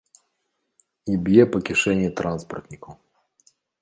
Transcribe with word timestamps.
І 1.15 1.17
б'е 1.27 1.43
па 1.55 1.59
кішэні 1.67 2.07
транспартнікаў. 2.23 2.93